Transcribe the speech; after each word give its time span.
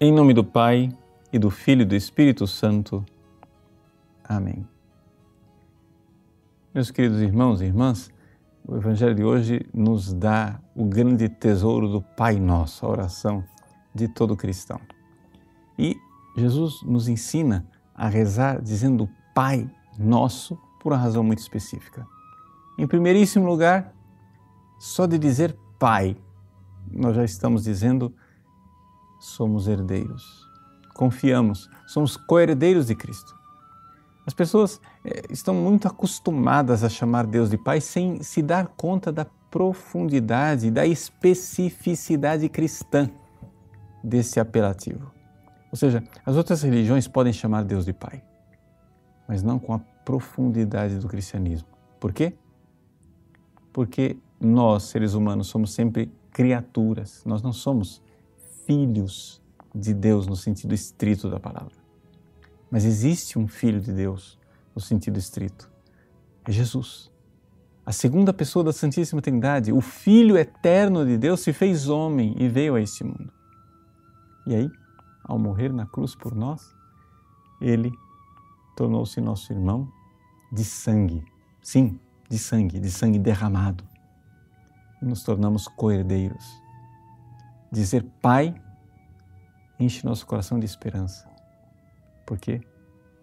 Em 0.00 0.12
nome 0.12 0.32
do 0.32 0.44
Pai 0.44 0.92
e 1.32 1.40
do 1.40 1.50
Filho 1.50 1.82
e 1.82 1.84
do 1.84 1.96
Espírito 1.96 2.46
Santo. 2.46 3.04
Amém. 4.22 4.64
Meus 6.72 6.92
queridos 6.92 7.20
irmãos 7.20 7.60
e 7.60 7.64
irmãs, 7.64 8.08
o 8.64 8.76
Evangelho 8.76 9.12
de 9.12 9.24
hoje 9.24 9.68
nos 9.74 10.12
dá 10.12 10.60
o 10.72 10.84
grande 10.84 11.28
tesouro 11.28 11.88
do 11.88 12.00
Pai 12.00 12.38
Nosso, 12.38 12.86
a 12.86 12.90
oração 12.90 13.42
de 13.92 14.06
todo 14.06 14.36
cristão. 14.36 14.80
E 15.76 15.96
Jesus 16.36 16.80
nos 16.84 17.08
ensina 17.08 17.66
a 17.92 18.06
rezar 18.06 18.62
dizendo 18.62 19.10
Pai 19.34 19.68
Nosso 19.98 20.56
por 20.78 20.92
uma 20.92 20.98
razão 21.00 21.24
muito 21.24 21.40
específica. 21.40 22.06
Em 22.78 22.86
primeiríssimo 22.86 23.44
lugar, 23.44 23.92
só 24.78 25.06
de 25.06 25.18
dizer 25.18 25.58
Pai, 25.76 26.16
nós 26.88 27.16
já 27.16 27.24
estamos 27.24 27.64
dizendo 27.64 28.14
somos 29.18 29.68
herdeiros. 29.68 30.48
Confiamos, 30.94 31.68
somos 31.86 32.16
co-herdeiros 32.16 32.86
de 32.86 32.94
Cristo. 32.94 33.36
As 34.26 34.34
pessoas 34.34 34.80
eh, 35.04 35.22
estão 35.30 35.54
muito 35.54 35.88
acostumadas 35.88 36.84
a 36.84 36.88
chamar 36.88 37.26
Deus 37.26 37.48
de 37.48 37.56
Pai 37.56 37.80
sem 37.80 38.22
se 38.22 38.42
dar 38.42 38.66
conta 38.66 39.10
da 39.10 39.24
profundidade, 39.50 40.70
da 40.70 40.86
especificidade 40.86 42.48
cristã 42.48 43.10
desse 44.02 44.38
apelativo. 44.38 45.10
Ou 45.70 45.76
seja, 45.76 46.02
as 46.24 46.36
outras 46.36 46.62
religiões 46.62 47.08
podem 47.08 47.32
chamar 47.32 47.64
Deus 47.64 47.84
de 47.84 47.92
Pai, 47.92 48.22
mas 49.26 49.42
não 49.42 49.58
com 49.58 49.74
a 49.74 49.78
profundidade 49.78 50.98
do 50.98 51.08
cristianismo. 51.08 51.68
Por 52.00 52.12
quê? 52.12 52.34
Porque 53.72 54.16
nós, 54.40 54.84
seres 54.84 55.14
humanos, 55.14 55.48
somos 55.48 55.72
sempre 55.72 56.12
criaturas, 56.30 57.22
nós 57.24 57.42
não 57.42 57.52
somos 57.52 58.02
filhos 58.68 59.42
de 59.74 59.94
Deus 59.94 60.26
no 60.26 60.36
sentido 60.36 60.74
estrito 60.74 61.30
da 61.30 61.40
palavra. 61.40 61.72
Mas 62.70 62.84
existe 62.84 63.38
um 63.38 63.48
filho 63.48 63.80
de 63.80 63.90
Deus 63.90 64.38
no 64.74 64.80
sentido 64.80 65.18
estrito. 65.18 65.70
É 66.44 66.52
Jesus. 66.52 67.10
A 67.86 67.92
segunda 67.92 68.30
pessoa 68.30 68.62
da 68.62 68.70
Santíssima 68.70 69.22
Trindade, 69.22 69.72
o 69.72 69.80
Filho 69.80 70.36
eterno 70.36 71.06
de 71.06 71.16
Deus, 71.16 71.40
se 71.40 71.54
fez 71.54 71.88
homem 71.88 72.34
e 72.36 72.46
veio 72.46 72.74
a 72.74 72.80
este 72.82 73.02
mundo. 73.02 73.32
E 74.46 74.54
aí, 74.54 74.70
ao 75.24 75.38
morrer 75.38 75.72
na 75.72 75.86
cruz 75.86 76.14
por 76.14 76.34
nós, 76.34 76.60
ele 77.62 77.90
tornou-se 78.76 79.18
nosso 79.18 79.50
irmão 79.50 79.90
de 80.52 80.62
sangue. 80.62 81.24
Sim, 81.62 81.98
de 82.28 82.38
sangue, 82.38 82.78
de 82.78 82.90
sangue 82.90 83.18
derramado. 83.18 83.82
E 85.00 85.06
nos 85.06 85.22
tornamos 85.22 85.66
coerdeiros 85.66 86.67
Dizer 87.70 88.02
Pai 88.22 88.54
enche 89.78 90.04
nosso 90.04 90.26
coração 90.26 90.58
de 90.58 90.64
esperança. 90.64 91.28
Por 92.26 92.38
quê? 92.38 92.62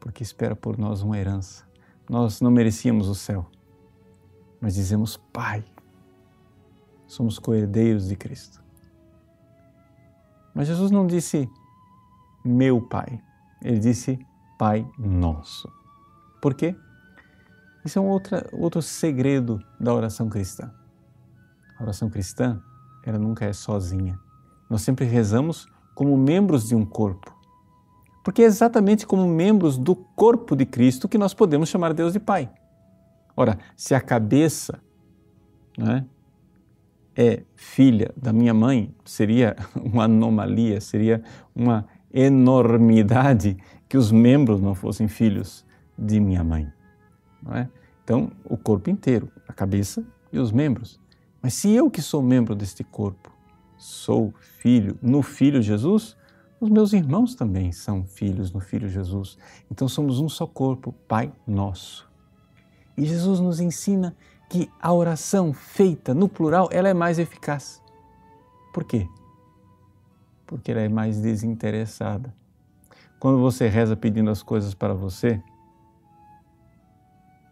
Porque 0.00 0.22
espera 0.22 0.56
por 0.56 0.78
nós 0.78 1.02
uma 1.02 1.18
herança. 1.18 1.64
Nós 2.08 2.40
não 2.40 2.50
merecíamos 2.50 3.08
o 3.08 3.14
céu, 3.14 3.46
mas 4.58 4.74
dizemos 4.74 5.16
Pai. 5.16 5.62
Somos 7.06 7.38
coerdeiros 7.38 8.08
de 8.08 8.16
Cristo. 8.16 8.62
Mas 10.54 10.66
Jesus 10.68 10.90
não 10.90 11.06
disse 11.06 11.48
meu 12.42 12.80
Pai, 12.80 13.22
ele 13.62 13.78
disse 13.78 14.18
Pai 14.58 14.90
nosso. 14.98 15.70
Por 16.40 16.54
quê? 16.54 16.74
Isso 17.84 17.98
é 17.98 18.02
um 18.02 18.08
outro, 18.08 18.38
outro 18.52 18.80
segredo 18.80 19.62
da 19.78 19.92
oração 19.92 20.30
cristã. 20.30 20.72
A 21.78 21.82
oração 21.82 22.08
cristã, 22.08 22.62
ela 23.04 23.18
nunca 23.18 23.44
é 23.44 23.52
sozinha 23.52 24.18
nós 24.70 24.82
sempre 24.82 25.04
rezamos 25.04 25.66
como 25.94 26.16
membros 26.16 26.68
de 26.68 26.74
um 26.76 26.86
corpo. 26.86 27.36
Porque 28.22 28.42
é 28.42 28.44
exatamente 28.44 29.06
como 29.06 29.26
membros 29.26 29.76
do 29.76 29.96
corpo 29.96 30.54
de 30.54 30.64
Cristo 30.64 31.08
que 31.08 31.18
nós 31.18 31.34
podemos 31.34 31.68
chamar 31.68 31.92
Deus 31.92 32.12
de 32.12 32.20
Pai. 32.20 32.48
Ora, 33.36 33.58
se 33.76 33.94
a 33.94 34.00
cabeça 34.00 34.80
né, 35.76 36.06
é 37.16 37.42
filha 37.54 38.12
da 38.16 38.32
minha 38.32 38.54
mãe, 38.54 38.94
seria 39.04 39.56
uma 39.74 40.04
anomalia, 40.04 40.80
seria 40.80 41.22
uma 41.54 41.86
enormidade 42.12 43.56
que 43.88 43.96
os 43.96 44.12
membros 44.12 44.60
não 44.60 44.74
fossem 44.74 45.08
filhos 45.08 45.64
de 45.98 46.20
minha 46.20 46.44
mãe. 46.44 46.70
É? 47.52 47.66
Então, 48.04 48.30
o 48.44 48.56
corpo 48.56 48.90
inteiro, 48.90 49.30
a 49.48 49.52
cabeça 49.52 50.04
e 50.32 50.38
os 50.38 50.52
membros. 50.52 51.00
Mas 51.42 51.54
se 51.54 51.70
eu 51.70 51.90
que 51.90 52.02
sou 52.02 52.22
membro 52.22 52.54
deste 52.54 52.84
corpo, 52.84 53.32
sou 53.80 54.34
filho 54.58 54.98
no 55.00 55.22
Filho 55.22 55.62
Jesus, 55.62 56.14
os 56.60 56.68
meus 56.68 56.92
irmãos 56.92 57.34
também 57.34 57.72
são 57.72 58.04
filhos 58.04 58.52
no 58.52 58.60
Filho 58.60 58.86
Jesus. 58.86 59.38
Então 59.70 59.88
somos 59.88 60.20
um 60.20 60.28
só 60.28 60.46
corpo, 60.46 60.92
Pai 61.08 61.32
nosso. 61.46 62.08
E 62.96 63.06
Jesus 63.06 63.40
nos 63.40 63.58
ensina 63.58 64.14
que 64.50 64.70
a 64.78 64.92
oração 64.92 65.54
feita 65.54 66.12
no 66.12 66.28
plural, 66.28 66.68
ela 66.70 66.88
é 66.88 66.94
mais 66.94 67.18
eficaz. 67.18 67.82
Por 68.74 68.84
quê? 68.84 69.08
Porque 70.46 70.70
ela 70.70 70.82
é 70.82 70.88
mais 70.88 71.18
desinteressada. 71.18 72.34
Quando 73.18 73.40
você 73.40 73.66
reza 73.66 73.96
pedindo 73.96 74.30
as 74.30 74.42
coisas 74.42 74.74
para 74.74 74.92
você, 74.92 75.42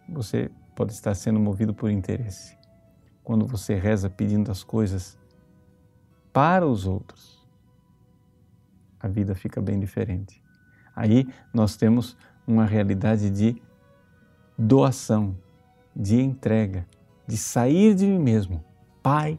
você 0.06 0.50
pode 0.76 0.92
estar 0.92 1.14
sendo 1.14 1.40
movido 1.40 1.72
por 1.72 1.90
interesse. 1.90 2.54
Quando 3.24 3.46
você 3.46 3.74
reza 3.74 4.10
pedindo 4.10 4.50
as 4.50 4.62
coisas 4.62 5.16
para 6.38 6.64
os 6.64 6.86
outros, 6.86 7.44
a 9.00 9.08
vida 9.08 9.34
fica 9.34 9.60
bem 9.60 9.80
diferente. 9.80 10.40
Aí 10.94 11.26
nós 11.52 11.74
temos 11.74 12.16
uma 12.46 12.64
realidade 12.64 13.28
de 13.28 13.60
doação, 14.56 15.36
de 15.96 16.20
entrega, 16.20 16.86
de 17.26 17.36
sair 17.36 17.92
de 17.92 18.06
mim 18.06 18.20
mesmo. 18.20 18.64
Pai 19.02 19.36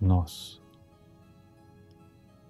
nosso. 0.00 0.62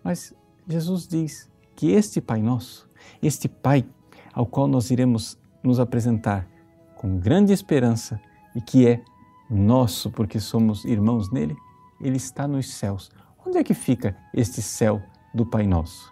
Mas 0.05 0.33
Jesus 0.69 1.09
diz 1.09 1.51
que 1.75 1.91
este 1.91 2.21
Pai 2.21 2.41
nosso, 2.41 2.89
este 3.21 3.49
Pai 3.49 3.85
ao 4.33 4.47
qual 4.47 4.69
nós 4.69 4.93
iremos 4.93 5.37
nos 5.65 5.81
apresentar 5.81 6.47
com 6.95 7.19
grande 7.19 7.53
esperança 7.53 8.21
e 8.55 8.61
que 8.61 8.87
é 8.87 9.03
nosso 9.51 10.13
porque 10.13 10.39
somos 10.39 10.85
irmãos 10.85 11.29
nele, 11.33 11.57
ele 12.01 12.19
está 12.19 12.47
nos 12.47 12.73
céus, 12.73 13.11
Onde 13.51 13.59
é 13.59 13.65
que 13.65 13.75
fica 13.75 14.17
este 14.33 14.63
céu 14.63 15.03
do 15.35 15.45
Pai 15.45 15.67
Nosso? 15.67 16.09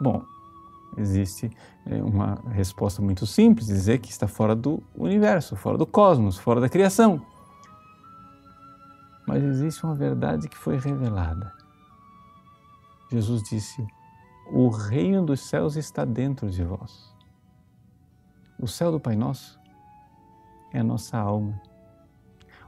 Bom, 0.00 0.24
existe 0.96 1.50
é, 1.84 2.02
uma 2.02 2.36
resposta 2.48 3.02
muito 3.02 3.26
simples, 3.26 3.66
dizer 3.66 3.98
que 3.98 4.10
está 4.10 4.26
fora 4.26 4.56
do 4.56 4.82
universo, 4.96 5.54
fora 5.54 5.76
do 5.76 5.86
cosmos, 5.86 6.38
fora 6.38 6.62
da 6.62 6.68
criação. 6.70 7.20
Mas 9.28 9.42
existe 9.42 9.84
uma 9.84 9.94
verdade 9.94 10.48
que 10.48 10.56
foi 10.56 10.78
revelada. 10.78 11.52
Jesus 13.10 13.42
disse: 13.42 13.86
O 14.50 14.70
reino 14.70 15.26
dos 15.26 15.40
céus 15.40 15.76
está 15.76 16.06
dentro 16.06 16.48
de 16.48 16.64
vós. 16.64 17.14
O 18.58 18.66
céu 18.66 18.90
do 18.90 18.98
Pai 18.98 19.14
Nosso 19.14 19.60
é 20.72 20.80
a 20.80 20.84
nossa 20.84 21.18
alma. 21.18 21.60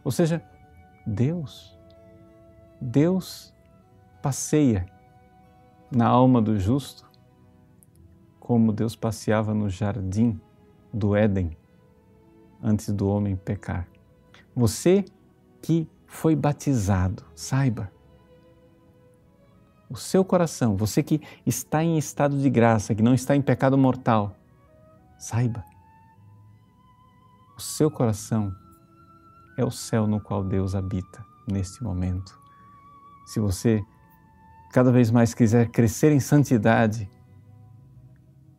Ou 0.04 0.12
seja, 0.12 0.44
Deus 1.06 1.75
Deus 2.80 3.54
passeia 4.22 4.86
na 5.90 6.06
alma 6.06 6.42
do 6.42 6.58
justo 6.58 7.08
como 8.38 8.72
Deus 8.72 8.94
passeava 8.94 9.54
no 9.54 9.68
jardim 9.68 10.40
do 10.92 11.16
Éden 11.16 11.56
antes 12.62 12.92
do 12.92 13.08
homem 13.08 13.34
pecar. 13.34 13.88
Você 14.54 15.04
que 15.62 15.88
foi 16.06 16.36
batizado, 16.36 17.24
saiba, 17.34 17.90
o 19.88 19.96
seu 19.96 20.24
coração, 20.24 20.76
você 20.76 21.02
que 21.02 21.20
está 21.44 21.82
em 21.82 21.96
estado 21.96 22.38
de 22.38 22.50
graça, 22.50 22.94
que 22.94 23.02
não 23.02 23.14
está 23.14 23.36
em 23.36 23.42
pecado 23.42 23.78
mortal, 23.78 24.36
saiba, 25.18 25.64
o 27.56 27.60
seu 27.60 27.90
coração 27.90 28.54
é 29.56 29.64
o 29.64 29.70
céu 29.70 30.06
no 30.06 30.20
qual 30.20 30.44
Deus 30.44 30.74
habita 30.74 31.24
neste 31.46 31.82
momento 31.82 32.45
se 33.26 33.40
você 33.40 33.84
cada 34.72 34.92
vez 34.92 35.10
mais 35.10 35.34
quiser 35.34 35.68
crescer 35.68 36.12
em 36.12 36.20
santidade, 36.20 37.10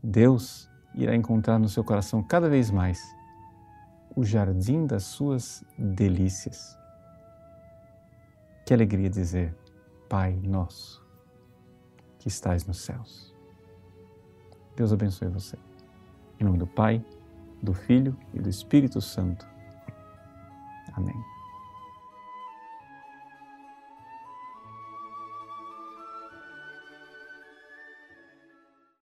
Deus 0.04 0.69
irá 0.94 1.16
encontrar 1.16 1.58
no 1.58 1.69
seu 1.69 1.84
coração 1.84 2.22
cada 2.22 2.50
vez 2.50 2.69
mais 2.69 3.02
o 4.16 4.24
jardim 4.24 4.86
das 4.86 5.04
suas 5.04 5.64
delícias. 5.78 6.78
Que 8.66 8.74
alegria 8.74 9.10
dizer, 9.10 9.56
Pai 10.10 10.34
nosso, 10.44 11.06
que 12.19 12.28
estás 12.28 12.66
nos 12.66 12.80
céus. 12.80 13.34
Deus 14.75 14.92
abençoe 14.92 15.30
você. 15.30 15.58
Em 16.40 16.44
nome 16.44 16.58
do 16.58 16.68
Pai, 16.68 17.04
do 17.64 17.74
Filho 17.74 18.18
e 18.34 18.40
do 18.40 18.50
Espírito 18.50 19.00
Santo. 19.00 19.48